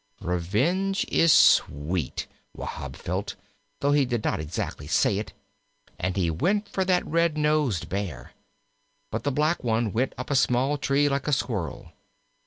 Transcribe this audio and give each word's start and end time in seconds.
Revenge 0.21 1.05
is 1.09 1.31
sweet, 1.31 2.25
Wahb 2.57 2.95
felt, 2.95 3.35
though 3.81 3.91
he 3.91 4.03
did 4.03 4.23
not 4.23 4.39
exactly 4.39 4.87
say 4.87 5.19
it, 5.19 5.31
and 5.99 6.17
he 6.17 6.31
went 6.31 6.67
for 6.67 6.83
that 6.83 7.05
red 7.05 7.37
nosed 7.37 7.87
Bear. 7.87 8.31
But 9.11 9.23
the 9.25 9.31
Black 9.31 9.63
one 9.63 9.93
went 9.93 10.13
up 10.17 10.31
a 10.31 10.35
small 10.35 10.79
tree 10.79 11.07
like 11.07 11.27
a 11.27 11.31
Squirrel. 11.33 11.91